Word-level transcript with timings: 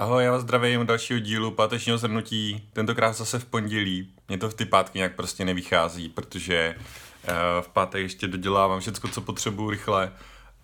Ahoj, 0.00 0.24
já 0.24 0.32
vás 0.32 0.42
zdravím 0.42 0.80
u 0.80 0.84
dalšího 0.84 1.18
dílu 1.18 1.50
pátečního 1.50 1.98
zhrnutí, 1.98 2.68
tentokrát 2.72 3.12
zase 3.12 3.38
v 3.38 3.44
pondělí. 3.44 4.10
Mě 4.28 4.38
to 4.38 4.50
v 4.50 4.54
ty 4.54 4.64
pátky 4.64 4.98
nějak 4.98 5.16
prostě 5.16 5.44
nevychází, 5.44 6.08
protože 6.08 6.74
uh, 6.76 7.34
v 7.60 7.68
pátek 7.68 8.02
ještě 8.02 8.28
dodělávám 8.28 8.80
všechno, 8.80 9.10
co 9.10 9.20
potřebuju 9.20 9.70
rychle 9.70 10.12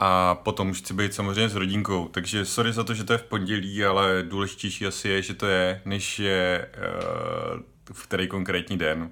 a 0.01 0.35
potom 0.35 0.71
už 0.71 0.79
chci 0.79 0.95
být 0.95 1.15
samozřejmě 1.15 1.49
s 1.49 1.55
rodinkou. 1.55 2.09
Takže 2.09 2.45
sorry 2.45 2.73
za 2.73 2.85
to, 2.85 2.95
že 2.95 3.05
to 3.05 3.13
je 3.13 3.19
v 3.19 3.23
pondělí, 3.23 3.85
ale 3.85 4.23
důležitější 4.23 4.87
asi 4.87 5.09
je, 5.09 5.23
že 5.23 5.35
to 5.35 5.47
je, 5.47 5.83
než 5.85 6.19
je 6.19 6.69
uh, 6.77 7.61
v 7.93 8.07
který 8.07 8.29
konkrétní 8.29 8.79
den. 8.79 9.01
Uh, 9.01 9.09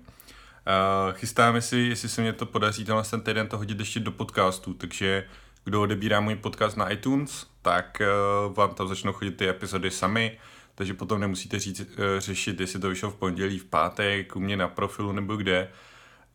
chystáme 1.13 1.61
si, 1.61 1.79
jestli 1.79 2.09
se 2.09 2.23
mě 2.23 2.33
to 2.33 2.47
podaří 2.47 2.85
tenhle 2.85 3.05
ten 3.05 3.21
týden 3.21 3.49
to 3.49 3.59
hodit 3.59 3.79
ještě 3.79 4.01
do 4.01 4.13
podcastu, 4.13 4.75
takže 4.75 5.25
kdo 5.65 5.83
odebírá 5.83 6.21
můj 6.21 6.37
podcast 6.37 6.77
na 6.77 6.89
iTunes, 6.89 7.47
tak 7.63 8.03
uh, 8.47 8.55
vám 8.55 8.75
tam 8.75 8.89
začnou 8.89 9.13
chodit 9.13 9.31
ty 9.31 9.49
epizody 9.49 9.91
sami, 9.91 10.39
takže 10.75 10.95
potom 10.95 11.21
nemusíte 11.21 11.59
říct, 11.59 11.81
uh, 11.81 11.87
řešit, 12.19 12.61
jestli 12.61 12.81
to 12.81 12.89
vyšlo 12.89 13.11
v 13.11 13.17
pondělí, 13.17 13.59
v 13.59 13.65
pátek, 13.65 14.37
u 14.37 14.41
mě 14.41 14.57
na 14.57 14.69
profilu 14.69 15.13
nebo 15.13 15.37
kde. 15.37 15.69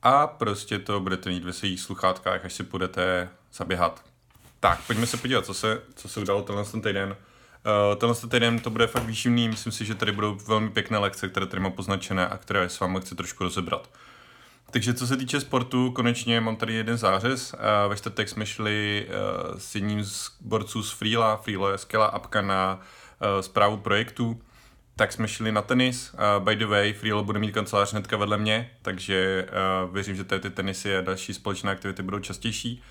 A 0.03 0.27
prostě 0.27 0.79
to 0.79 0.99
budete 0.99 1.29
mít 1.29 1.43
ve 1.43 1.53
svých 1.53 1.79
sluchátkách, 1.79 2.45
až 2.45 2.53
si 2.53 2.63
budete 2.63 3.29
zaběhat. 3.53 4.05
Tak, 4.59 4.81
pojďme 4.88 5.07
se 5.07 5.17
podívat, 5.17 5.45
co 5.45 5.53
se, 5.53 5.81
co 5.95 6.09
se 6.09 6.19
udalo 6.19 6.41
tenhle 6.41 6.66
ten 6.66 6.81
týden. 6.81 7.09
Uh, 7.89 7.99
tenhle 7.99 8.16
ten 8.16 8.30
týden 8.30 8.59
to 8.59 8.69
bude 8.69 8.88
fakt 8.88 9.03
výživný, 9.03 9.49
myslím 9.49 9.73
si, 9.73 9.85
že 9.85 9.95
tady 9.95 10.11
budou 10.11 10.35
velmi 10.35 10.69
pěkné 10.69 10.97
lekce, 10.97 11.30
které 11.30 11.45
tady 11.45 11.61
mám 11.61 11.71
poznačené 11.71 12.27
a 12.27 12.38
které 12.38 12.69
s 12.69 12.80
vámi 12.80 13.02
chci 13.02 13.16
trošku 13.16 13.44
rozebrat. 13.44 13.89
Takže 14.71 14.94
co 14.94 15.07
se 15.07 15.17
týče 15.17 15.39
sportu, 15.41 15.91
konečně 15.91 16.41
mám 16.41 16.55
tady 16.55 16.73
jeden 16.73 16.98
zářez. 16.98 17.55
Ve 17.88 17.95
čtvrtek 17.95 18.30
jsme 18.30 18.45
šli 18.45 19.08
eh, 19.08 19.13
s 19.59 19.75
jedním 19.75 20.03
z 20.03 20.31
borců 20.41 20.84
z 20.84 20.91
Freela. 20.91 21.38
Freela 21.38 21.71
je 21.71 21.77
skvělá 21.77 22.05
apka 22.05 22.41
na 22.41 22.80
zprávu 23.41 23.75
eh, 23.80 23.84
projektu. 23.84 24.41
Tak 24.95 25.11
jsme 25.11 25.27
šli 25.27 25.52
na 25.52 25.61
tenis. 25.61 26.16
By 26.39 26.55
the 26.55 26.66
way, 26.66 26.94
Freelo 26.94 27.23
bude 27.23 27.39
mít 27.39 27.52
kancelář 27.52 27.91
hnedka 27.91 28.17
vedle 28.17 28.38
mě, 28.38 28.69
takže 28.81 29.45
eh, 29.47 29.52
věřím, 29.91 30.16
že 30.16 30.23
tady 30.23 30.41
ty 30.41 30.50
tenisy 30.50 30.97
a 30.97 31.02
další 31.02 31.34
společné 31.34 31.72
aktivity 31.72 32.03
budou 32.03 32.19
častější. 32.19 32.81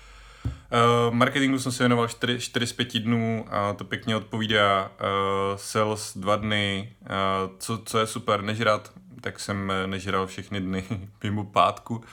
Marketingu 1.09 1.59
jsem 1.59 1.71
se 1.71 1.83
věnoval 1.83 2.07
4, 2.07 2.39
4 2.39 2.67
z 2.67 2.73
5 2.73 2.99
dnů 2.99 3.45
a 3.49 3.73
to 3.73 3.83
pěkně 3.83 4.15
odpovídá. 4.15 4.91
Sales 5.55 6.17
2 6.17 6.35
dny, 6.35 6.93
co, 7.59 7.77
co 7.77 7.99
je 7.99 8.07
super, 8.07 8.41
nežrat 8.41 8.91
tak 9.21 9.39
jsem 9.39 9.71
eh, 9.71 9.87
nežral 9.87 10.27
všechny 10.27 10.61
dny 10.61 10.83
mimo 11.23 11.43
pátku. 11.43 12.03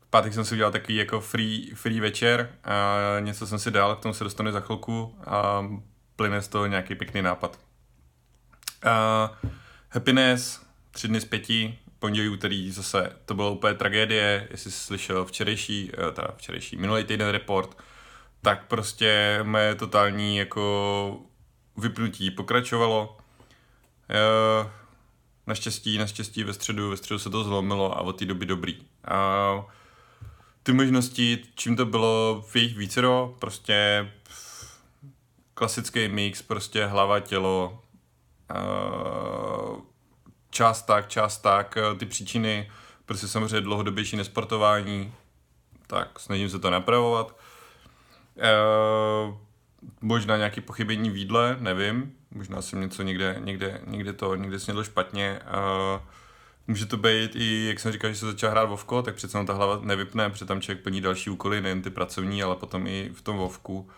V 0.00 0.10
pátek 0.10 0.34
jsem 0.34 0.44
si 0.44 0.54
udělal 0.54 0.72
takový 0.72 0.96
jako 0.96 1.20
free, 1.20 1.70
free 1.74 2.00
večer 2.00 2.50
a 2.64 2.96
něco 3.20 3.46
jsem 3.46 3.58
si 3.58 3.70
dal, 3.70 3.96
k 3.96 4.00
tomu 4.00 4.14
se 4.14 4.24
dostane 4.24 4.52
za 4.52 4.60
chvilku 4.60 5.14
a 5.26 5.66
plyne 6.16 6.42
z 6.42 6.48
toho 6.48 6.66
nějaký 6.66 6.94
pěkný 6.94 7.22
nápad. 7.22 7.58
A 8.84 9.32
happiness, 9.90 10.66
tři 10.90 11.08
dny 11.08 11.20
z 11.20 11.24
pěti, 11.24 11.78
pondělí, 11.98 12.28
úterý 12.28 12.70
zase, 12.70 13.12
to 13.24 13.34
bylo 13.34 13.52
úplně 13.52 13.74
tragédie, 13.74 14.48
jestli 14.50 14.70
jsi 14.70 14.78
slyšel 14.78 15.24
včerejší, 15.24 15.90
eh, 15.92 16.12
teda 16.12 16.28
včerejší, 16.36 16.76
minulý 16.76 17.04
týden 17.04 17.28
report, 17.28 17.76
tak 18.42 18.66
prostě 18.66 19.40
mé 19.42 19.74
totální 19.74 20.36
jako 20.36 21.20
vypnutí 21.76 22.30
pokračovalo. 22.30 23.16
Naštěstí, 25.50 25.98
naštěstí 25.98 26.44
ve 26.44 26.52
středu, 26.52 26.90
ve 26.90 26.96
středu 26.96 27.18
se 27.18 27.30
to 27.30 27.44
zlomilo 27.44 27.98
a 27.98 28.00
od 28.00 28.12
té 28.12 28.24
doby 28.24 28.46
dobrý. 28.46 28.82
A 29.04 29.66
ty 30.62 30.72
možnosti, 30.72 31.38
čím 31.54 31.76
to 31.76 31.86
bylo 31.86 32.44
v 32.48 32.56
jejich 32.56 32.76
vícero, 32.76 33.36
prostě 33.38 34.08
klasický 35.54 36.08
mix, 36.08 36.42
prostě 36.42 36.86
hlava, 36.86 37.20
tělo, 37.20 37.82
část 40.50 40.82
tak, 40.82 41.08
část 41.08 41.38
tak, 41.38 41.78
ty 41.98 42.06
příčiny, 42.06 42.70
prostě 43.06 43.28
samozřejmě 43.28 43.60
dlouhodobější 43.60 44.16
nesportování, 44.16 45.12
tak 45.86 46.20
snažím 46.20 46.50
se 46.50 46.58
to 46.58 46.70
napravovat. 46.70 47.36
Možná 50.00 50.36
nějaké 50.36 50.60
pochybení 50.60 51.10
v 51.10 51.16
jídle, 51.16 51.56
nevím, 51.60 52.16
možná 52.34 52.62
jsem 52.62 52.80
něco 52.80 53.02
někde, 53.02 53.36
někde, 53.38 53.80
někde 53.86 54.12
to, 54.12 54.34
někde 54.34 54.58
snědl 54.58 54.84
špatně. 54.84 55.40
Uh, 55.44 56.00
může 56.66 56.86
to 56.86 56.96
být 56.96 57.36
i, 57.36 57.66
jak 57.68 57.80
jsem 57.80 57.92
říkal, 57.92 58.10
že 58.10 58.16
se 58.16 58.26
začal 58.26 58.50
hrát 58.50 58.64
Vovko, 58.64 59.02
tak 59.02 59.14
přece 59.14 59.44
ta 59.44 59.52
hlava 59.52 59.80
nevypne, 59.82 60.30
protože 60.30 60.44
tam 60.44 60.60
člověk 60.60 60.82
plní 60.82 61.00
další 61.00 61.30
úkoly, 61.30 61.60
nejen 61.60 61.82
ty 61.82 61.90
pracovní, 61.90 62.42
ale 62.42 62.56
potom 62.56 62.86
i 62.86 63.10
v 63.14 63.22
tom 63.22 63.36
Vovku 63.36 63.88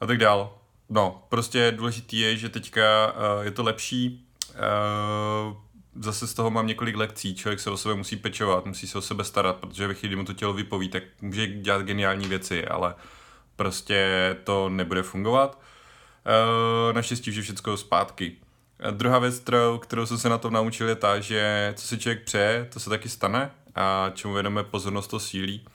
a 0.00 0.06
tak 0.06 0.18
dál. 0.18 0.58
No, 0.88 1.22
prostě 1.28 1.72
důležitý 1.76 2.20
je, 2.20 2.36
že 2.36 2.48
teďka 2.48 3.12
uh, 3.12 3.44
je 3.44 3.50
to 3.50 3.62
lepší, 3.62 4.26
uh, 4.48 5.56
zase 5.94 6.26
z 6.26 6.34
toho 6.34 6.50
mám 6.50 6.66
několik 6.66 6.96
lekcí, 6.96 7.34
člověk 7.34 7.60
se 7.60 7.70
o 7.70 7.76
sebe 7.76 7.94
musí 7.94 8.16
pečovat, 8.16 8.66
musí 8.66 8.86
se 8.86 8.98
o 8.98 9.02
sebe 9.02 9.24
starat, 9.24 9.56
protože 9.56 9.86
ve 9.86 9.94
chvíli, 9.94 10.08
kdy 10.08 10.16
mu 10.16 10.24
to 10.24 10.32
tělo 10.32 10.52
vypoví, 10.52 10.88
tak 10.88 11.02
může 11.20 11.46
dělat 11.46 11.82
geniální 11.82 12.28
věci, 12.28 12.66
ale 12.66 12.94
prostě 13.56 14.36
to 14.44 14.68
nebude 14.68 15.02
fungovat. 15.02 15.60
Uh, 16.26 16.92
naštěstí 16.92 17.30
už 17.30 17.36
je 17.36 17.42
všechno 17.42 17.76
zpátky. 17.76 18.36
A 18.80 18.90
druhá 18.90 19.18
věc, 19.18 19.38
kterou, 19.38 19.78
kterou 19.78 20.06
jsem 20.06 20.18
se 20.18 20.28
na 20.28 20.38
tom 20.38 20.52
naučil, 20.52 20.88
je 20.88 20.94
ta, 20.94 21.20
že 21.20 21.72
co 21.76 21.86
si 21.86 21.98
člověk 21.98 22.24
přeje, 22.24 22.68
to 22.72 22.80
se 22.80 22.90
taky 22.90 23.08
stane 23.08 23.50
a 23.74 24.10
čemu 24.14 24.34
věnujeme 24.34 24.64
pozornost, 24.64 25.08
to 25.08 25.20
sílí. 25.20 25.66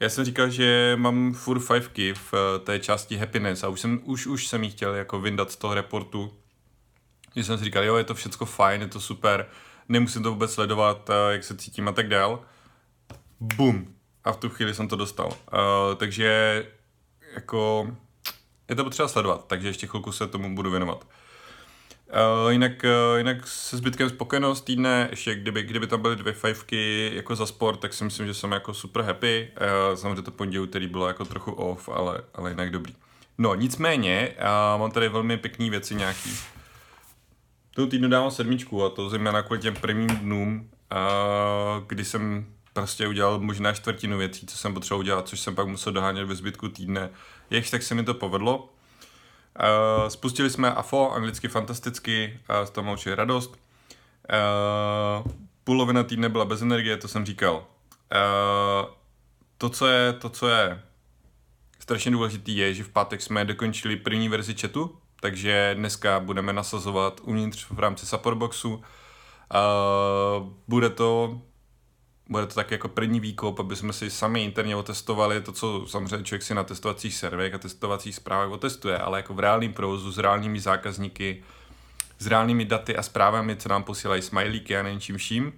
Já 0.00 0.08
jsem 0.08 0.24
říkal, 0.24 0.50
že 0.50 0.96
mám 0.96 1.32
furt 1.32 1.60
fivky 1.60 2.14
v 2.14 2.34
eh, 2.34 2.58
té 2.58 2.78
části 2.78 3.16
happiness 3.16 3.64
a 3.64 3.68
už 3.68 3.80
jsem, 3.80 4.00
už, 4.04 4.26
už 4.26 4.46
jsem 4.46 4.64
jí 4.64 4.70
chtěl 4.70 4.94
jako 4.94 5.20
vyndat 5.20 5.50
z 5.50 5.56
toho 5.56 5.74
reportu. 5.74 6.32
Že 7.36 7.44
jsem 7.44 7.58
si 7.58 7.64
říkal, 7.64 7.84
jo, 7.84 7.96
je 7.96 8.04
to 8.04 8.14
všechno 8.14 8.46
fajn, 8.46 8.80
je 8.80 8.88
to 8.88 9.00
super, 9.00 9.46
nemusím 9.88 10.22
to 10.22 10.30
vůbec 10.30 10.52
sledovat, 10.52 11.10
eh, 11.10 11.32
jak 11.32 11.44
se 11.44 11.56
cítím 11.56 11.88
a 11.88 11.92
tak 11.92 12.08
dál. 12.08 12.42
Bum. 13.40 13.94
A 14.24 14.32
v 14.32 14.36
tu 14.36 14.48
chvíli 14.48 14.74
jsem 14.74 14.88
to 14.88 14.96
dostal. 14.96 15.26
Uh, 15.26 15.94
takže 15.96 16.66
jako 17.34 17.90
je 18.68 18.76
to 18.76 18.84
potřeba 18.84 19.08
sledovat, 19.08 19.44
takže 19.46 19.68
ještě 19.68 19.86
chvilku 19.86 20.12
se 20.12 20.26
tomu 20.26 20.54
budu 20.54 20.70
věnovat. 20.70 21.06
Uh, 22.44 22.52
jinak, 22.52 22.72
uh, 22.84 23.18
jinak 23.18 23.46
se 23.46 23.76
zbytkem 23.76 24.08
spokojenost 24.08 24.64
týdne, 24.64 25.08
ještě 25.10 25.34
kdyby, 25.34 25.62
kdyby 25.62 25.86
tam 25.86 26.02
byly 26.02 26.16
dvě 26.16 26.32
fajfky 26.32 27.10
jako 27.14 27.36
za 27.36 27.46
sport, 27.46 27.76
tak 27.76 27.94
si 27.94 28.04
myslím, 28.04 28.26
že 28.26 28.34
jsem 28.34 28.52
jako 28.52 28.74
super 28.74 29.02
happy. 29.02 29.48
Uh, 29.60 29.96
samozřejmě 29.96 30.22
to 30.22 30.30
pondělí, 30.30 30.68
který 30.68 30.86
bylo 30.86 31.08
jako 31.08 31.24
trochu 31.24 31.52
off, 31.52 31.88
ale, 31.88 32.20
ale 32.34 32.50
jinak 32.50 32.70
dobrý. 32.70 32.94
No 33.38 33.54
nicméně, 33.54 34.34
uh, 34.38 34.80
mám 34.80 34.90
tady 34.90 35.08
velmi 35.08 35.36
pěkný 35.36 35.70
věci 35.70 35.94
nějaký. 35.94 36.30
Tomu 37.74 37.88
týdnu 37.88 38.08
dávám 38.08 38.30
sedmičku 38.30 38.84
a 38.84 38.90
to 38.90 39.08
zejména 39.08 39.42
kvůli 39.42 39.60
těm 39.60 39.74
prvním 39.74 40.08
dnům, 40.08 40.70
uh, 40.92 41.86
kdy 41.86 42.04
jsem 42.04 42.46
prostě 42.80 43.08
udělal 43.08 43.40
možná 43.40 43.72
čtvrtinu 43.72 44.18
věcí, 44.18 44.46
co 44.46 44.56
jsem 44.56 44.74
potřeboval 44.74 45.00
udělat, 45.00 45.28
což 45.28 45.40
jsem 45.40 45.54
pak 45.54 45.68
musel 45.68 45.92
dohánět 45.92 46.28
ve 46.28 46.34
zbytku 46.34 46.68
týdne. 46.68 47.10
Jakž 47.50 47.70
tak 47.70 47.82
se 47.82 47.94
mi 47.94 48.04
to 48.04 48.14
povedlo. 48.14 48.58
Uh, 48.58 50.08
spustili 50.08 50.50
jsme 50.50 50.74
AFO, 50.74 51.12
anglicky 51.12 51.48
fantasticky, 51.48 52.40
uh, 52.50 52.66
z 52.66 52.70
toho 52.70 52.84
mám 52.84 52.96
radost. 53.14 53.50
Uh, 53.50 55.32
polovina 55.64 56.02
týdne 56.02 56.28
byla 56.28 56.44
bez 56.44 56.62
energie, 56.62 56.96
to 56.96 57.08
jsem 57.08 57.26
říkal. 57.26 57.54
Uh, 57.56 58.90
to, 59.58 59.68
co 59.68 59.86
je, 59.86 60.12
to, 60.12 60.28
co 60.28 60.48
je 60.48 60.82
strašně 61.78 62.10
důležitý, 62.10 62.56
je, 62.56 62.74
že 62.74 62.84
v 62.84 62.88
pátek 62.88 63.22
jsme 63.22 63.44
dokončili 63.44 63.96
první 63.96 64.28
verzi 64.28 64.54
chatu, 64.54 64.98
takže 65.20 65.74
dneska 65.78 66.20
budeme 66.20 66.52
nasazovat 66.52 67.20
uvnitř 67.24 67.66
v 67.70 67.78
rámci 67.78 68.06
Supportboxu. 68.06 68.74
Uh, 68.74 68.82
bude 70.68 70.90
to 70.90 71.40
bude 72.28 72.46
to 72.46 72.54
tak 72.54 72.70
jako 72.70 72.88
první 72.88 73.20
výkop, 73.20 73.60
aby 73.60 73.76
jsme 73.76 73.92
si 73.92 74.10
sami 74.10 74.44
interně 74.44 74.76
otestovali 74.76 75.40
to, 75.40 75.52
co 75.52 75.86
samozřejmě 75.86 76.24
člověk 76.24 76.42
si 76.42 76.54
na 76.54 76.64
testovacích 76.64 77.14
serverech 77.14 77.54
a 77.54 77.58
testovacích 77.58 78.14
zprávách 78.14 78.50
otestuje, 78.50 78.98
ale 78.98 79.18
jako 79.18 79.34
v 79.34 79.40
reálném 79.40 79.72
provozu 79.72 80.12
s 80.12 80.18
reálnými 80.18 80.60
zákazníky, 80.60 81.42
s 82.18 82.26
reálnými 82.26 82.64
daty 82.64 82.96
a 82.96 83.02
zprávami, 83.02 83.56
co 83.56 83.68
nám 83.68 83.82
posílají 83.82 84.22
smajlíky 84.22 84.76
a 84.76 84.82
nevím 84.82 85.00
čím 85.00 85.16
vším. 85.16 85.52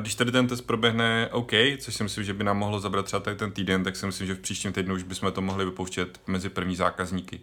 Když 0.00 0.14
tady 0.14 0.32
ten 0.32 0.46
test 0.46 0.60
proběhne 0.60 1.28
OK, 1.32 1.50
což 1.78 1.94
si 1.94 2.02
myslím, 2.02 2.24
že 2.24 2.34
by 2.34 2.44
nám 2.44 2.58
mohlo 2.58 2.80
zabrat 2.80 3.04
třeba 3.04 3.20
tady 3.20 3.36
ten 3.36 3.52
týden, 3.52 3.84
tak 3.84 3.96
si 3.96 4.06
myslím, 4.06 4.26
že 4.26 4.34
v 4.34 4.38
příštím 4.38 4.72
týdnu 4.72 4.94
už 4.94 5.02
bychom 5.02 5.32
to 5.32 5.40
mohli 5.40 5.64
vypouštět 5.64 6.20
mezi 6.26 6.48
první 6.48 6.76
zákazníky. 6.76 7.40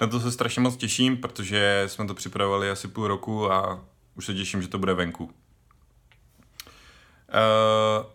Na 0.00 0.06
to 0.06 0.20
se 0.20 0.32
strašně 0.32 0.62
moc 0.62 0.76
těším, 0.76 1.16
protože 1.16 1.84
jsme 1.86 2.06
to 2.06 2.14
připravovali 2.14 2.70
asi 2.70 2.88
půl 2.88 3.08
roku 3.08 3.52
a 3.52 3.84
už 4.14 4.26
se 4.26 4.34
těším, 4.34 4.62
že 4.62 4.68
to 4.68 4.78
bude 4.78 4.94
venku. 4.94 5.30
Uh, 7.30 8.06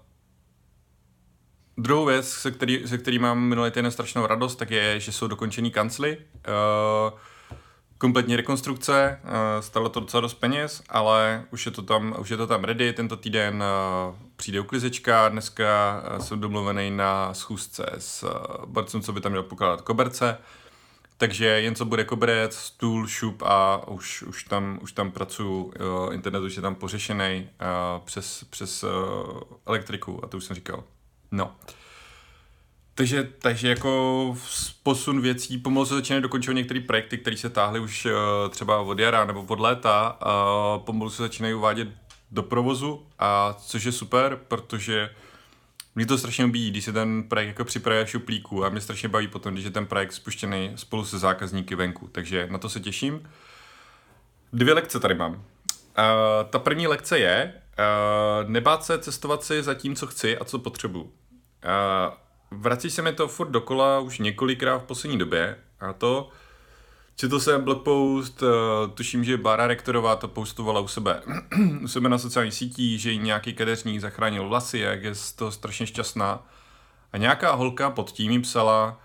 druhou 1.78 2.06
věc, 2.06 2.30
se 2.30 2.52
který, 2.52 2.88
se 2.88 2.98
který 2.98 3.20
mám 3.20 3.40
minulý 3.40 3.72
týden 3.72 3.92
strašnou 3.92 4.26
radost, 4.26 4.56
tak 4.56 4.72
je, 4.72 5.00
že 5.00 5.12
jsou 5.12 5.28
dokončený 5.28 5.72
kancly. 5.72 6.18
Uh, 6.18 7.20
kompletní 7.98 8.36
rekonstrukce, 8.36 9.20
uh, 9.24 9.30
stalo 9.60 9.90
to 9.90 10.00
docela 10.00 10.22
dost 10.22 10.34
peněz, 10.34 10.84
ale 10.90 11.44
už 11.52 11.66
je 11.66 11.72
to 11.72 11.82
tam, 11.82 12.16
už 12.20 12.30
je 12.30 12.38
to 12.38 12.48
tam 12.48 12.64
ready, 12.64 12.94
tento 12.94 13.18
týden 13.18 13.64
uh, 14.08 14.16
přijde 14.36 14.60
uklizečka, 14.60 15.30
dneska 15.30 16.02
uh, 16.12 16.20
jsem 16.24 16.40
domluvený 16.40 16.92
na 16.92 17.34
schůzce 17.34 17.86
s 17.98 18.24
uh, 18.24 18.66
borcem, 18.66 19.02
co 19.02 19.14
by 19.14 19.22
tam 19.22 19.32
měl 19.32 19.44
pokládat 19.44 19.82
koberce, 19.82 20.38
takže 21.18 21.46
jen 21.46 21.76
co 21.76 21.86
bude 21.86 22.04
koberec, 22.04 22.56
stůl, 22.56 23.08
šup 23.08 23.42
a 23.42 23.88
už, 23.88 24.24
už, 24.24 24.44
tam, 24.44 24.80
už 24.82 24.92
tam 24.92 25.12
pracuju, 25.12 25.74
jo, 25.80 26.10
internet 26.12 26.40
už 26.40 26.56
je 26.56 26.62
tam 26.62 26.76
pořešený 26.76 27.50
uh, 27.62 28.06
přes, 28.06 28.44
přes 28.44 28.84
uh, 28.84 28.90
elektriku 29.66 30.26
a 30.26 30.28
to 30.28 30.38
už 30.38 30.46
jsem 30.46 30.56
říkal. 30.56 30.84
No. 31.32 31.56
Takže, 32.96 33.30
takže 33.40 33.68
jako 33.68 34.38
posun 34.84 35.22
věcí, 35.22 35.58
pomalu 35.58 35.86
se 35.86 35.94
začínají 35.94 36.22
dokončovat 36.22 36.56
některé 36.56 36.80
projekty, 36.80 37.18
které 37.18 37.38
se 37.38 37.50
táhly 37.50 37.80
už 37.80 38.08
třeba 38.50 38.80
od 38.82 39.00
jara 39.00 39.26
nebo 39.26 39.44
od 39.44 39.60
léta 39.60 40.20
pomalu 40.78 41.10
se 41.10 41.24
začínají 41.24 41.54
uvádět 41.54 41.88
do 42.32 42.44
provozu, 42.44 43.08
a 43.20 43.56
což 43.60 43.84
je 43.84 43.92
super, 43.92 44.40
protože 44.48 45.10
mě 45.96 46.06
to 46.06 46.18
strašně 46.18 46.48
baví, 46.48 46.72
když 46.72 46.84
se 46.84 46.94
ten 46.94 47.24
projekt 47.24 47.48
jako 47.48 47.66
připravuje 47.66 48.08
šuplíku 48.08 48.66
a 48.66 48.70
mě 48.70 48.82
strašně 48.82 49.10
baví 49.10 49.28
potom, 49.28 49.54
když 49.54 49.66
je 49.66 49.72
ten 49.72 49.86
projekt 49.86 50.12
spuštěný 50.12 50.72
spolu 50.76 51.06
se 51.06 51.20
zákazníky 51.20 51.76
venku, 51.76 52.10
takže 52.12 52.48
na 52.52 52.58
to 52.58 52.70
se 52.70 52.80
těším. 52.80 53.30
Dvě 54.54 54.74
lekce 54.74 55.00
tady 55.00 55.16
mám. 55.16 55.34
Uh, 55.34 55.42
ta 56.50 56.60
první 56.60 56.88
lekce 56.88 57.20
je 57.20 57.54
uh, 57.54 58.50
nebát 58.50 58.84
se 58.84 59.00
cestovat 59.00 59.44
si 59.44 59.64
za 59.64 59.74
tím, 59.74 59.96
co 59.96 60.08
chci 60.08 60.38
a 60.38 60.46
co 60.46 60.60
potřebuju. 60.60 61.04
Uh, 61.04 61.12
vrací 62.52 62.90
se 62.90 63.02
mi 63.02 63.14
to 63.14 63.28
furt 63.28 63.50
dokola 63.50 64.00
už 64.00 64.20
několikrát 64.20 64.78
v 64.78 64.84
poslední 64.86 65.18
době 65.18 65.58
a 65.80 65.94
to 65.94 66.30
Četl 67.18 67.40
jsem 67.40 67.64
blogpost, 67.64 68.42
uh, 68.42 68.50
tuším, 68.94 69.24
že 69.24 69.38
Bára 69.38 69.68
Rektorová 69.68 70.16
to 70.16 70.28
postovala 70.28 70.80
u 70.80 70.88
sebe, 70.88 71.22
u 71.84 71.88
sebe 71.88 72.10
na 72.10 72.18
sociálních 72.18 72.54
sítích, 72.54 73.02
že 73.02 73.12
jí 73.12 73.18
nějaký 73.18 73.54
kadeřník 73.54 74.02
zachránil 74.02 74.50
vlasy, 74.50 74.80
jak 74.80 75.04
je 75.04 75.16
z 75.16 75.32
toho 75.32 75.52
strašně 75.52 75.88
šťastná. 75.88 76.48
A 77.14 77.18
nějaká 77.18 77.54
holka 77.54 77.90
pod 77.90 78.12
tím 78.12 78.32
jí 78.32 78.42
psala, 78.42 79.02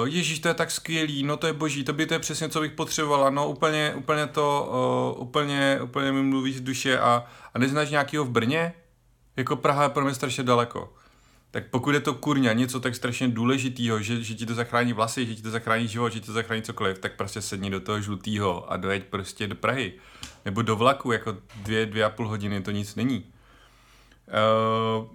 uh, 0.00 0.08
Ježíš, 0.08 0.38
to 0.38 0.48
je 0.48 0.54
tak 0.54 0.70
skvělý, 0.70 1.22
no 1.22 1.36
to 1.36 1.46
je 1.46 1.52
boží, 1.52 1.84
to 1.84 1.92
by 1.92 2.06
to 2.06 2.14
je 2.14 2.20
přesně, 2.20 2.48
co 2.48 2.60
bych 2.60 2.72
potřebovala, 2.72 3.30
no 3.30 3.48
úplně, 3.48 3.94
úplně 3.96 4.26
to, 4.26 4.70
uh, 5.16 5.22
úplně, 5.22 5.78
úplně 5.82 6.12
mi 6.12 6.22
mluví 6.22 6.52
z 6.52 6.60
duše 6.60 6.98
a, 6.98 7.26
a 7.54 7.58
neznáš 7.58 7.90
nějakýho 7.90 8.24
v 8.24 8.30
Brně? 8.30 8.74
Jako 9.36 9.56
Praha 9.56 9.82
je 9.82 9.88
pro 9.88 10.04
mě 10.04 10.14
strašně 10.14 10.44
daleko 10.44 10.92
tak 11.54 11.70
pokud 11.70 11.94
je 11.94 12.00
to 12.00 12.14
kurňa 12.14 12.52
něco 12.52 12.80
tak 12.80 12.94
strašně 12.94 13.28
důležitého, 13.28 14.02
že, 14.02 14.22
že 14.22 14.34
ti 14.34 14.46
to 14.46 14.54
zachrání 14.54 14.92
vlasy, 14.92 15.26
že 15.26 15.34
ti 15.34 15.42
to 15.42 15.50
zachrání 15.50 15.88
život, 15.88 16.12
že 16.12 16.20
ti 16.20 16.26
to 16.26 16.32
zachrání 16.32 16.62
cokoliv, 16.62 16.98
tak 16.98 17.16
prostě 17.16 17.42
sedni 17.42 17.70
do 17.70 17.80
toho 17.80 18.00
žlutého 18.00 18.72
a 18.72 18.76
dojeď 18.76 19.04
prostě 19.04 19.46
do 19.46 19.54
Prahy. 19.54 19.92
Nebo 20.44 20.62
do 20.62 20.76
vlaku, 20.76 21.12
jako 21.12 21.36
dvě, 21.62 21.86
dvě 21.86 22.04
a 22.04 22.10
půl 22.10 22.28
hodiny, 22.28 22.62
to 22.62 22.70
nic 22.70 22.94
není. 22.94 23.24
Uh, 24.98 25.06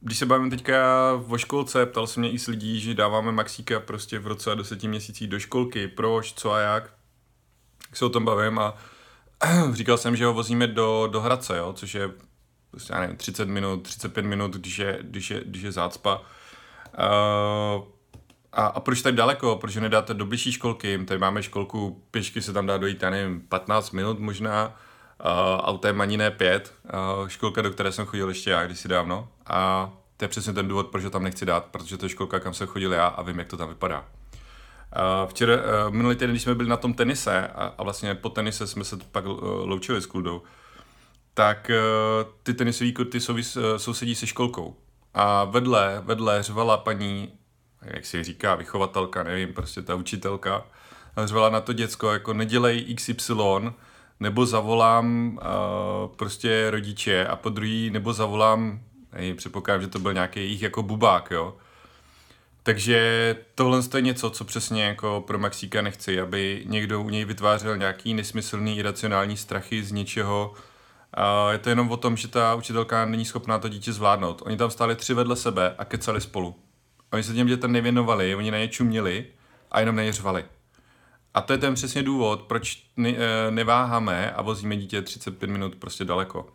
když 0.00 0.18
se 0.18 0.26
bavím 0.26 0.50
teďka 0.50 0.84
o 1.28 1.38
školce, 1.38 1.86
ptal 1.86 2.06
se 2.06 2.20
mě 2.20 2.30
i 2.30 2.38
s 2.38 2.46
lidí, 2.46 2.80
že 2.80 2.94
dáváme 2.94 3.32
Maxíka 3.32 3.80
prostě 3.80 4.18
v 4.18 4.26
roce 4.26 4.52
a 4.52 4.54
deseti 4.54 4.88
měsících 4.88 5.28
do 5.28 5.38
školky, 5.38 5.88
proč, 5.88 6.32
co 6.32 6.52
a 6.52 6.58
jak. 6.60 6.92
Tak 7.88 7.96
se 7.96 8.04
o 8.04 8.08
tom 8.08 8.24
bavím 8.24 8.58
a 8.58 8.74
říkal 9.72 9.98
jsem, 9.98 10.16
že 10.16 10.26
ho 10.26 10.32
vozíme 10.32 10.66
do, 10.66 11.08
do 11.12 11.20
Hradce, 11.20 11.56
jo, 11.56 11.72
což 11.72 11.94
je 11.94 12.10
prostě, 12.70 12.92
já 12.92 13.00
nevím, 13.00 13.16
30 13.16 13.48
minut, 13.48 13.82
35 13.82 14.22
minut, 14.22 14.56
když 14.56 14.78
je, 14.78 14.98
když 15.02 15.30
je, 15.30 15.42
když 15.44 15.62
je 15.62 15.72
zácpa. 15.72 16.16
Uh, 16.18 17.84
a, 18.52 18.66
a 18.66 18.80
proč 18.80 19.02
tak 19.02 19.14
daleko? 19.14 19.56
Proč 19.56 19.76
nedáte 19.76 20.14
do 20.14 20.26
blížší 20.26 20.52
školky? 20.52 21.04
Tady 21.04 21.20
máme 21.20 21.42
školku, 21.42 22.02
pěšky 22.10 22.42
se 22.42 22.52
tam 22.52 22.66
dá 22.66 22.78
dojít, 22.78 23.02
já 23.02 23.10
nevím, 23.10 23.40
15 23.40 23.90
minut 23.90 24.18
možná, 24.18 24.66
uh, 24.66 25.60
autem 25.60 26.00
ani 26.00 26.16
ne 26.16 26.30
5. 26.30 26.74
Uh, 26.84 27.28
školka, 27.28 27.62
do 27.62 27.70
které 27.70 27.92
jsem 27.92 28.06
chodil 28.06 28.28
ještě 28.28 28.50
já 28.50 28.66
kdysi 28.66 28.88
dávno. 28.88 29.28
A 29.46 29.90
to 30.16 30.24
je 30.24 30.28
přesně 30.28 30.52
ten 30.52 30.68
důvod, 30.68 30.86
proč 30.86 31.04
ho 31.04 31.10
tam 31.10 31.22
nechci 31.22 31.46
dát, 31.46 31.64
protože 31.64 31.96
to 31.96 32.04
je 32.04 32.10
školka, 32.10 32.40
kam 32.40 32.54
jsem 32.54 32.66
chodil 32.66 32.92
já 32.92 33.06
a 33.06 33.22
vím, 33.22 33.38
jak 33.38 33.48
to 33.48 33.56
tam 33.56 33.68
vypadá. 33.68 34.04
Včera, 35.26 35.56
minulý 35.90 36.16
týden, 36.16 36.30
když 36.30 36.42
jsme 36.42 36.54
byli 36.54 36.68
na 36.68 36.76
tom 36.76 36.94
tenise 36.94 37.48
a, 37.48 37.74
a 37.78 37.82
vlastně 37.82 38.14
po 38.14 38.28
tenise 38.28 38.66
jsme 38.66 38.84
se 38.84 38.96
pak 39.12 39.24
loučili 39.64 40.02
s 40.02 40.06
Kludou, 40.06 40.42
tak 41.34 41.70
uh, 41.70 42.32
ty 42.42 42.54
tenisové 42.54 42.92
kurty 42.92 43.18
uh, 43.28 43.40
sousedí 43.76 44.14
se 44.14 44.26
školkou. 44.26 44.76
A 45.14 45.44
vedle, 45.44 46.02
vedle 46.04 46.42
řvala 46.42 46.76
paní, 46.76 47.32
jak 47.82 48.06
si 48.06 48.24
říká, 48.24 48.54
vychovatelka, 48.54 49.22
nevím, 49.22 49.54
prostě 49.54 49.82
ta 49.82 49.94
učitelka, 49.94 50.66
řvala 51.24 51.50
na 51.50 51.60
to 51.60 51.72
děcko, 51.72 52.12
jako 52.12 52.34
nedělej 52.34 52.94
XY, 52.94 53.34
nebo 54.20 54.46
zavolám 54.46 55.38
uh, 55.42 56.16
prostě 56.16 56.70
rodiče 56.70 57.26
a 57.26 57.36
po 57.36 57.48
druhý, 57.48 57.90
nebo 57.90 58.12
zavolám, 58.12 58.80
nevím, 59.12 59.36
předpokládám, 59.36 59.82
že 59.82 59.88
to 59.88 59.98
byl 59.98 60.12
nějaký 60.12 60.40
jejich 60.40 60.62
jako 60.62 60.82
bubák, 60.82 61.30
jo. 61.30 61.56
Takže 62.62 63.36
tohle 63.54 63.80
je 63.94 64.00
něco, 64.00 64.30
co 64.30 64.44
přesně 64.44 64.84
jako 64.84 65.24
pro 65.26 65.38
Maxíka 65.38 65.82
nechci, 65.82 66.20
aby 66.20 66.62
někdo 66.66 67.00
u 67.00 67.10
něj 67.10 67.24
vytvářel 67.24 67.76
nějaký 67.76 68.14
nesmyslný 68.14 68.78
iracionální 68.78 69.36
strachy 69.36 69.82
z 69.82 69.92
něčeho, 69.92 70.54
je 71.50 71.58
to 71.58 71.68
jenom 71.68 71.90
o 71.90 71.96
tom, 71.96 72.16
že 72.16 72.28
ta 72.28 72.54
učitelka 72.54 73.04
není 73.04 73.24
schopná 73.24 73.58
to 73.58 73.68
dítě 73.68 73.92
zvládnout. 73.92 74.42
Oni 74.46 74.56
tam 74.56 74.70
stáli 74.70 74.96
tři 74.96 75.14
vedle 75.14 75.36
sebe 75.36 75.74
a 75.78 75.84
kecali 75.84 76.20
spolu. 76.20 76.56
Oni 77.12 77.22
se 77.22 77.34
těm 77.34 77.46
dětem 77.46 77.72
nevěnovali, 77.72 78.34
oni 78.34 78.50
na 78.50 78.58
ně 78.58 78.68
čuměli 78.68 79.26
a 79.70 79.80
jenom 79.80 79.96
na 79.96 80.02
ně 80.02 80.12
řvali. 80.12 80.44
A 81.34 81.40
to 81.40 81.52
je 81.52 81.58
ten 81.58 81.74
přesně 81.74 82.02
důvod, 82.02 82.42
proč 82.42 82.82
eh, 83.04 83.50
neváháme 83.50 84.32
a 84.32 84.42
vozíme 84.42 84.76
dítě 84.76 85.02
35 85.02 85.50
minut 85.50 85.76
prostě 85.76 86.04
daleko. 86.04 86.48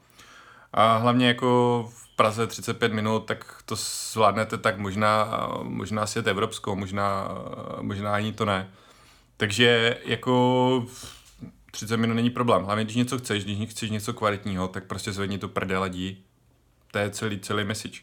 A 0.73 0.97
hlavně 0.97 1.27
jako 1.27 1.89
v 1.95 2.15
Praze 2.15 2.47
35 2.47 2.93
minut, 2.93 3.25
tak 3.25 3.61
to 3.65 3.75
zvládnete 4.13 4.57
tak 4.57 4.77
možná, 4.77 5.27
možná 5.63 6.05
svět 6.05 6.27
evropskou, 6.27 6.75
možná, 6.75 7.27
možná 7.81 8.13
ani 8.13 8.33
to 8.33 8.45
ne. 8.45 8.71
Takže 9.37 9.97
jako 10.05 10.85
30 11.75 11.97
minut 11.97 12.13
není 12.13 12.29
problém. 12.29 12.63
Hlavně, 12.63 12.83
když 12.83 12.95
něco 12.95 13.17
chceš, 13.17 13.43
když 13.43 13.69
chceš 13.69 13.89
něco 13.89 14.13
kvalitního, 14.13 14.67
tak 14.67 14.83
prostě 14.83 15.11
zvedni 15.11 15.37
tu 15.37 15.47
prdel 15.47 15.83
a 15.83 15.87
dí. 15.87 16.23
To 16.91 16.97
je 16.97 17.09
celý, 17.09 17.39
celý 17.39 17.63
message. 17.63 17.99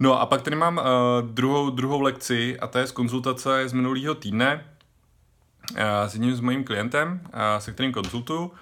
No 0.00 0.20
a 0.20 0.26
pak 0.26 0.42
tady 0.42 0.56
mám 0.56 0.76
uh, 0.76 0.84
druhou, 1.30 1.70
druhou 1.70 2.00
lekci 2.00 2.58
a 2.60 2.66
to 2.66 2.78
je 2.78 2.86
z 2.86 2.92
konzultace 2.92 3.68
z 3.68 3.72
minulého 3.72 4.14
týdne 4.14 4.64
uh, 5.70 5.78
s 6.06 6.12
jedním 6.12 6.36
s 6.36 6.40
mojím 6.40 6.64
klientem, 6.64 7.20
uh, 7.24 7.30
se 7.58 7.72
kterým 7.72 7.92
konzultuju. 7.92 8.52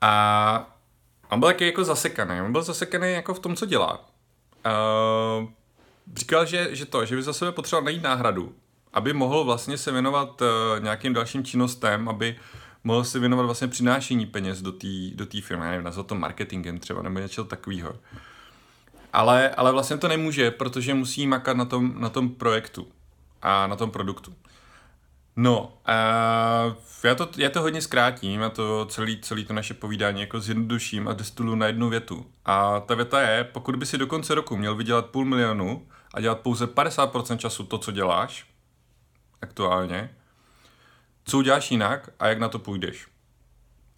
A 0.00 0.76
on 1.30 1.40
byl 1.40 1.48
taky 1.48 1.66
jako 1.66 1.84
zasekaný. 1.84 2.40
On 2.40 2.52
byl 2.52 2.62
zasekaný 2.62 3.12
jako 3.12 3.34
v 3.34 3.38
tom, 3.38 3.56
co 3.56 3.66
dělá. 3.66 4.00
Uh, 4.66 5.48
říkal, 6.16 6.46
že, 6.46 6.68
že 6.76 6.86
to, 6.86 7.04
že 7.04 7.16
by 7.16 7.22
za 7.22 7.32
sebe 7.32 7.52
potřeboval 7.52 7.84
najít 7.84 8.02
náhradu, 8.02 8.54
aby 8.92 9.12
mohl 9.12 9.44
vlastně 9.44 9.78
se 9.78 9.92
věnovat 9.92 10.42
uh, 10.42 10.48
nějakým 10.82 11.12
dalším 11.14 11.44
činnostem, 11.44 12.08
aby 12.08 12.32
uh, 12.32 12.63
mohl 12.84 13.04
si 13.04 13.18
věnovat 13.18 13.42
vlastně 13.42 13.68
přinášení 13.68 14.26
peněz 14.26 14.62
do 14.62 14.72
té 14.72 14.88
do 15.14 15.26
tý 15.26 15.40
firmy, 15.40 15.64
nevím, 15.64 15.84
nazvat 15.84 16.06
to 16.06 16.14
marketingem 16.14 16.78
třeba, 16.78 17.02
nebo 17.02 17.18
něco 17.18 17.44
takového. 17.44 17.96
Ale, 19.12 19.50
ale 19.50 19.72
vlastně 19.72 19.96
to 19.96 20.08
nemůže, 20.08 20.50
protože 20.50 20.94
musí 20.94 21.26
makat 21.26 21.56
na 21.56 21.64
tom, 21.64 21.94
na 22.00 22.08
tom 22.08 22.28
projektu 22.28 22.88
a 23.42 23.66
na 23.66 23.76
tom 23.76 23.90
produktu. 23.90 24.34
No, 25.36 25.78
uh, 25.88 26.74
já, 27.04 27.14
to, 27.14 27.28
já 27.36 27.50
to 27.50 27.62
hodně 27.62 27.82
zkrátím 27.82 28.42
a 28.42 28.50
to 28.50 28.86
celý, 28.86 29.20
celý 29.20 29.44
to 29.44 29.52
naše 29.52 29.74
povídání 29.74 30.20
jako 30.20 30.40
zjednoduším 30.40 31.08
a 31.08 31.12
destilu 31.12 31.54
na 31.54 31.66
jednu 31.66 31.88
větu. 31.88 32.26
A 32.44 32.80
ta 32.80 32.94
věta 32.94 33.20
je, 33.20 33.44
pokud 33.44 33.76
by 33.76 33.86
si 33.86 33.98
do 33.98 34.06
konce 34.06 34.34
roku 34.34 34.56
měl 34.56 34.74
vydělat 34.74 35.06
půl 35.06 35.24
milionu 35.24 35.86
a 36.14 36.20
dělat 36.20 36.40
pouze 36.40 36.66
50% 36.66 37.36
času 37.36 37.64
to, 37.64 37.78
co 37.78 37.92
děláš 37.92 38.46
aktuálně, 39.42 40.10
co 41.24 41.38
uděláš 41.38 41.70
jinak 41.70 42.10
a 42.18 42.28
jak 42.28 42.38
na 42.38 42.48
to 42.48 42.58
půjdeš. 42.58 43.06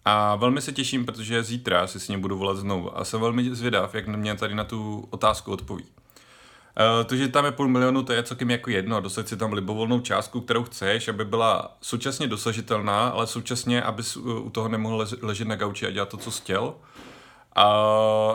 A 0.05 0.35
velmi 0.35 0.61
se 0.61 0.71
těším, 0.71 1.05
protože 1.05 1.43
zítra 1.43 1.87
si 1.87 1.99
s 1.99 2.07
ním 2.07 2.21
budu 2.21 2.37
volat 2.37 2.57
znovu 2.57 2.97
a 2.97 3.03
jsem 3.03 3.21
velmi 3.21 3.55
zvědav, 3.55 3.95
jak 3.95 4.07
mě 4.07 4.35
tady 4.35 4.55
na 4.55 4.63
tu 4.63 5.07
otázku 5.09 5.51
odpoví. 5.51 5.83
Uh, 5.83 7.05
to, 7.05 7.15
že 7.15 7.27
tam 7.27 7.45
je 7.45 7.51
půl 7.51 7.67
milionu, 7.67 8.03
to 8.03 8.13
je 8.13 8.23
celkem 8.23 8.51
jako 8.51 8.69
jedno. 8.69 9.01
Dostat 9.01 9.27
si 9.27 9.37
tam 9.37 9.53
libovolnou 9.53 9.99
částku, 9.99 10.41
kterou 10.41 10.63
chceš, 10.63 11.07
aby 11.07 11.25
byla 11.25 11.77
současně 11.81 12.27
dosažitelná, 12.27 13.07
ale 13.07 13.27
současně, 13.27 13.81
aby 13.81 14.03
u 14.25 14.49
toho 14.49 14.69
nemohl 14.69 15.05
ležet 15.21 15.47
na 15.47 15.55
gauči 15.55 15.87
a 15.87 15.91
dělat 15.91 16.09
to, 16.09 16.17
co 16.17 16.31
chtěl. 16.31 16.73
A 17.55 17.75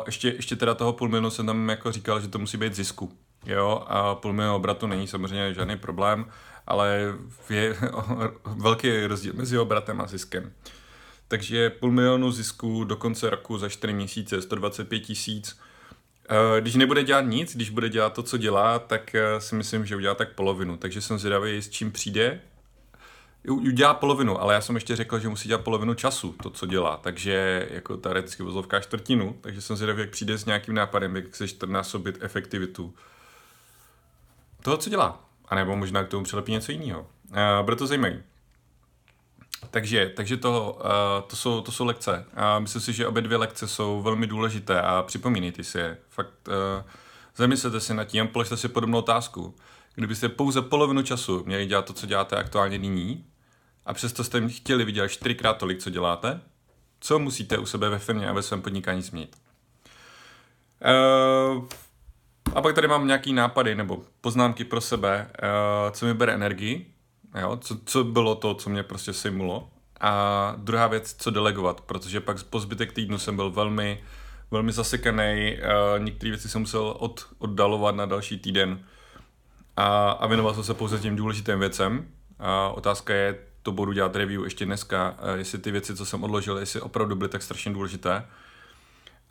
ještě, 0.06 0.28
ještě 0.28 0.56
teda 0.56 0.74
toho 0.74 0.92
půl 0.92 1.08
milionu 1.08 1.30
jsem 1.30 1.46
tam 1.46 1.68
jako 1.68 1.92
říkal, 1.92 2.20
že 2.20 2.28
to 2.28 2.38
musí 2.38 2.56
být 2.56 2.74
zisku. 2.74 3.12
Jo, 3.46 3.84
a 3.88 4.14
půl 4.14 4.32
milionu 4.32 4.56
obratu 4.56 4.86
není 4.86 5.06
samozřejmě 5.06 5.54
žádný 5.54 5.76
problém 5.76 6.26
ale 6.66 7.14
je 7.50 7.76
velký 8.44 9.06
rozdíl 9.06 9.32
mezi 9.36 9.58
obratem 9.58 10.00
a 10.00 10.06
ziskem. 10.06 10.52
Takže 11.28 11.70
půl 11.70 11.92
milionu 11.92 12.32
zisku 12.32 12.84
do 12.84 12.96
konce 12.96 13.30
roku 13.30 13.58
za 13.58 13.68
4 13.68 13.92
měsíce, 13.92 14.42
125 14.42 15.00
tisíc. 15.00 15.58
Eh, 16.28 16.60
když 16.60 16.74
nebude 16.74 17.04
dělat 17.04 17.20
nic, 17.20 17.56
když 17.56 17.70
bude 17.70 17.88
dělat 17.88 18.12
to, 18.12 18.22
co 18.22 18.36
dělá, 18.36 18.78
tak 18.78 19.14
eh, 19.14 19.40
si 19.40 19.54
myslím, 19.54 19.86
že 19.86 19.96
udělá 19.96 20.14
tak 20.14 20.32
polovinu. 20.32 20.76
Takže 20.76 21.00
jsem 21.00 21.18
zvědavý, 21.18 21.62
s 21.62 21.68
čím 21.68 21.92
přijde. 21.92 22.40
Udělá 23.48 23.94
polovinu, 23.94 24.40
ale 24.40 24.54
já 24.54 24.60
jsem 24.60 24.74
ještě 24.74 24.96
řekl, 24.96 25.18
že 25.18 25.28
musí 25.28 25.48
dělat 25.48 25.64
polovinu 25.64 25.94
času, 25.94 26.34
to, 26.42 26.50
co 26.50 26.66
dělá. 26.66 26.96
Takže 26.96 27.68
jako 27.70 27.96
teoreticky 27.96 28.42
vozovká 28.42 28.80
čtvrtinu. 28.80 29.36
Takže 29.40 29.60
jsem 29.60 29.76
zvědavý, 29.76 30.00
jak 30.00 30.10
přijde 30.10 30.38
s 30.38 30.44
nějakým 30.44 30.74
nápadem, 30.74 31.16
jak 31.16 31.36
se 31.36 31.48
čtrnásobit 31.48 32.18
efektivitu 32.20 32.94
toho, 34.62 34.76
co 34.76 34.90
dělá. 34.90 35.31
A 35.52 35.54
nebo 35.54 35.76
možná 35.76 36.04
k 36.04 36.08
tomu 36.08 36.24
přilepí 36.24 36.52
něco 36.52 36.72
jiného. 36.72 37.00
Uh, 37.00 37.36
bude 37.62 37.76
to 37.76 37.86
zajímavý. 37.86 38.22
Takže, 39.70 40.12
takže 40.16 40.36
to, 40.36 40.80
uh, 40.84 41.28
to, 41.28 41.36
jsou, 41.36 41.60
to 41.60 41.72
jsou 41.72 41.84
lekce. 41.84 42.24
A 42.34 42.58
myslím 42.58 42.82
si, 42.82 42.92
že 42.92 43.06
obě 43.06 43.22
dvě 43.22 43.38
lekce 43.38 43.68
jsou 43.68 44.02
velmi 44.02 44.26
důležité 44.26 44.82
a 44.82 45.02
připomínejte 45.02 45.64
si 45.64 45.78
je. 45.78 45.98
Fakt 46.08 46.48
uh, 46.48 46.90
zamyslete 47.36 47.80
si 47.80 47.94
nad 47.94 48.04
tím, 48.04 48.28
položte 48.28 48.56
si 48.56 48.68
podobnou 48.68 48.98
otázku. 48.98 49.54
Kdybyste 49.94 50.28
pouze 50.28 50.62
polovinu 50.62 51.02
času 51.02 51.42
měli 51.46 51.66
dělat 51.66 51.84
to, 51.84 51.92
co 51.92 52.06
děláte 52.06 52.36
aktuálně 52.36 52.78
nyní, 52.78 53.26
a 53.86 53.94
přesto 53.94 54.24
jste 54.24 54.48
chtěli 54.48 54.84
vydělat 54.84 55.08
čtyřikrát 55.08 55.58
tolik, 55.58 55.78
co 55.78 55.90
děláte, 55.90 56.40
co 57.00 57.18
musíte 57.18 57.58
u 57.58 57.66
sebe 57.66 57.88
ve 57.88 57.98
firmě 57.98 58.28
a 58.28 58.32
ve 58.32 58.42
svém 58.42 58.62
podnikání 58.62 59.02
změnit. 59.02 59.36
Uh, 60.84 61.64
a 62.54 62.62
pak 62.62 62.74
tady 62.74 62.88
mám 62.88 63.06
nějaký 63.06 63.32
nápady 63.32 63.74
nebo 63.74 63.98
poznámky 64.20 64.64
pro 64.64 64.80
sebe, 64.80 65.30
uh, 65.42 65.92
co 65.92 66.06
mi 66.06 66.14
bere 66.14 66.32
energii, 66.32 66.86
jo, 67.40 67.58
co, 67.60 67.78
co 67.84 68.04
bylo 68.04 68.34
to, 68.34 68.54
co 68.54 68.70
mě 68.70 68.82
prostě 68.82 69.12
simulo. 69.12 69.68
A 70.00 70.54
druhá 70.56 70.86
věc, 70.86 71.14
co 71.18 71.30
delegovat, 71.30 71.80
protože 71.80 72.20
pak 72.20 72.42
po 72.42 72.60
zbytek 72.60 72.92
týdnu 72.92 73.18
jsem 73.18 73.36
byl 73.36 73.50
velmi, 73.50 74.00
velmi 74.50 74.72
zasekaný, 74.72 75.56
uh, 75.56 76.04
některé 76.04 76.30
věci 76.30 76.48
jsem 76.48 76.60
musel 76.60 76.94
od, 76.98 77.26
oddalovat 77.38 77.94
na 77.94 78.06
další 78.06 78.38
týden 78.38 78.84
a, 79.76 80.10
a 80.10 80.26
věnoval 80.26 80.54
jsem 80.54 80.64
se 80.64 80.74
pouze 80.74 80.98
těm 80.98 81.16
důležitým 81.16 81.58
věcem. 81.58 82.06
A 82.38 82.68
otázka 82.68 83.14
je, 83.14 83.38
to 83.62 83.72
budu 83.72 83.92
dělat 83.92 84.16
review 84.16 84.44
ještě 84.44 84.64
dneska, 84.64 85.16
jestli 85.34 85.58
ty 85.58 85.70
věci, 85.70 85.96
co 85.96 86.06
jsem 86.06 86.24
odložil, 86.24 86.58
jestli 86.58 86.80
opravdu 86.80 87.16
byly 87.16 87.28
tak 87.28 87.42
strašně 87.42 87.72
důležité. 87.72 88.24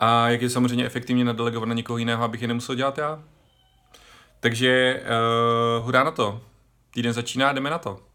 A 0.04 0.30
jak 0.30 0.42
je 0.42 0.50
samozřejmě 0.50 0.86
efektivně 0.86 1.26
nadelegovat 1.26 1.70
na 1.70 1.76
někoho 1.76 1.98
jiného, 1.98 2.24
abych 2.24 2.42
je 2.42 2.48
nemusel 2.48 2.76
dělat 2.76 2.98
já. 2.98 3.24
Takže 4.40 5.02
uh, 5.80 5.86
hurá 5.86 6.04
na 6.04 6.12
to. 6.12 6.42
Týden 6.94 7.14
začíná, 7.14 7.54
jdeme 7.54 7.70
na 7.70 7.78
to. 7.78 8.11